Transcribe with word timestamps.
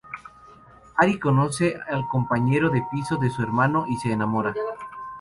Ari 0.97 1.19
conoce 1.19 1.79
al 1.87 2.01
compañero 2.09 2.71
de 2.71 2.81
piso 2.91 3.17
de 3.17 3.29
su 3.29 3.43
hermano 3.43 3.85
y 3.87 3.97
se 3.97 4.11
enamora. 4.11 4.51